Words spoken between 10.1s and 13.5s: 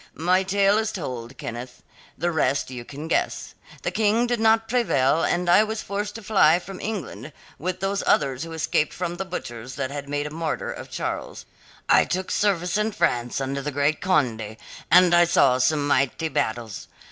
a martyr of Charles. I took service in France